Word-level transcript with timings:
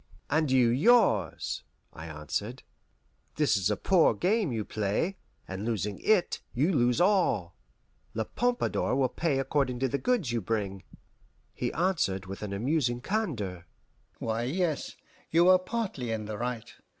"And 0.31 0.49
you 0.49 0.69
yours," 0.69 1.63
I 1.93 2.07
answered. 2.07 2.63
"This 3.35 3.55
is 3.55 3.69
a 3.69 3.77
poor 3.77 4.15
game 4.15 4.51
you 4.51 4.65
play, 4.65 5.17
and 5.47 5.63
losing 5.63 5.99
it 5.99 6.41
you 6.55 6.73
lose 6.73 6.99
all. 6.99 7.55
La 8.15 8.23
Pompadour 8.23 8.95
will 8.95 9.09
pay 9.09 9.37
according 9.37 9.77
to 9.77 9.87
the 9.87 9.99
goods 9.99 10.31
you 10.31 10.41
bring." 10.41 10.81
He 11.53 11.71
answered 11.73 12.25
with 12.25 12.41
an 12.41 12.51
amusing 12.51 12.99
candour: 13.01 13.67
"Why, 14.17 14.41
yes, 14.45 14.95
you 15.29 15.47
are 15.49 15.59
partly 15.59 16.09
in 16.09 16.25
the 16.25 16.39
right. 16.39 16.73